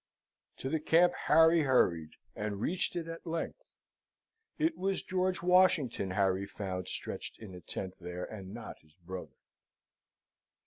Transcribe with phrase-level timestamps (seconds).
[0.57, 3.75] To the camp Harry hurried, and reached it at length.
[4.57, 9.37] It was George Washington Harry found stretched in a tent there, and not his brother.